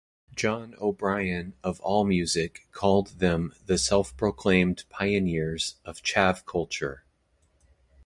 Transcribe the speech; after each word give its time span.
Jon 0.35 0.73
O'Brien 0.81 1.53
of 1.63 1.79
AllMusic 1.81 2.61
called 2.71 3.19
them 3.19 3.53
the 3.67 3.77
Self-proclaimed 3.77 4.85
pioneers 4.89 5.75
of 5.85 6.01
'chav' 6.01 6.43
culture. 6.47 7.03